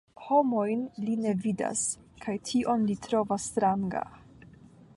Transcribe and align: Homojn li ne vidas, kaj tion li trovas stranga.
Homojn 0.27 0.79
li 1.09 1.17
ne 1.25 1.33
vidas, 1.43 1.83
kaj 2.25 2.35
tion 2.51 2.87
li 2.93 2.95
trovas 3.09 3.47
stranga. 3.51 4.03